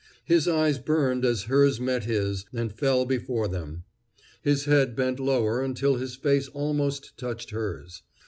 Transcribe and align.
His 0.25 0.47
eyes 0.47 0.79
burned 0.79 1.23
as 1.23 1.43
hers 1.43 1.79
met 1.79 2.05
his 2.05 2.47
and 2.51 2.73
fell 2.73 3.05
before 3.05 3.47
them. 3.47 3.83
His 4.41 4.65
head 4.65 4.95
bent 4.95 5.19
lower 5.19 5.61
until 5.63 5.97
his 5.97 6.15
face 6.15 6.47
almost 6.47 7.15
touched 7.19 7.51
hers. 7.51 8.01